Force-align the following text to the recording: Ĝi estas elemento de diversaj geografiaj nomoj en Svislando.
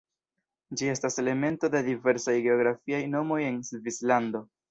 Ĝi 0.79 0.87
estas 0.93 1.17
elemento 1.23 1.69
de 1.75 1.83
diversaj 1.89 2.35
geografiaj 2.47 3.03
nomoj 3.17 3.39
en 3.53 3.63
Svislando. 3.71 4.45